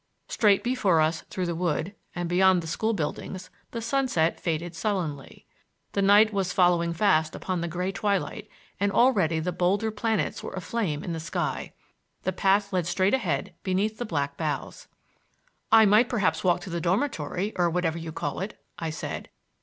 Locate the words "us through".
0.99-1.45